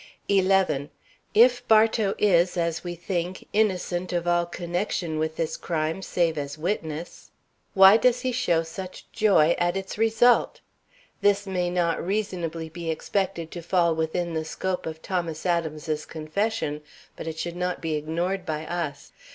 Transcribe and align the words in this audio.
11. 0.29 0.89
If 1.35 1.67
Bartow 1.67 2.15
is, 2.17 2.57
as 2.57 2.83
we 2.83 2.95
think, 2.95 3.47
innocent 3.53 4.11
of 4.11 4.27
all 4.27 4.47
connection 4.47 5.19
with 5.19 5.35
this 5.35 5.55
crime 5.55 6.01
save 6.01 6.39
as 6.39 6.57
witness, 6.57 7.29
why 7.75 7.97
does 7.97 8.21
he 8.21 8.31
show 8.31 8.63
such 8.63 9.05
joy 9.11 9.51
at 9.59 9.77
its 9.77 9.99
result? 9.99 10.59
This 11.21 11.45
may 11.45 11.69
not 11.69 12.03
reasonably 12.03 12.67
be 12.67 12.89
expected 12.89 13.51
to 13.51 13.61
fall 13.61 13.93
within 13.93 14.33
the 14.33 14.43
scope 14.43 14.87
of 14.87 15.03
Thomas 15.03 15.45
Adams's 15.45 16.07
confession, 16.07 16.81
but 17.15 17.27
it 17.27 17.37
should 17.37 17.55
not 17.55 17.79
be 17.79 17.93
ignored 17.93 18.43
by 18.43 18.65
us. 18.65 19.11